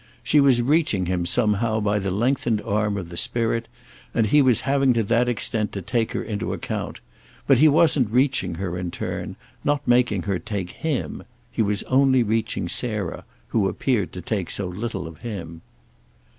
[0.23, 3.67] She was reaching him somehow by the lengthened arm of the spirit,
[4.15, 6.99] and he was having to that extent to take her into account;
[7.45, 12.23] but he wasn't reaching her in turn, not making her take him; he was only
[12.23, 15.61] reaching Sarah, who appeared to take so little of him.